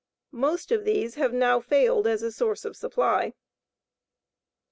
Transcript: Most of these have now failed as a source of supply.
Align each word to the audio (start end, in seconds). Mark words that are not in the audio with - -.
Most 0.33 0.71
of 0.71 0.83
these 0.83 1.13
have 1.13 1.31
now 1.31 1.59
failed 1.59 2.07
as 2.07 2.23
a 2.23 2.31
source 2.31 2.65
of 2.65 2.75
supply. 2.75 3.35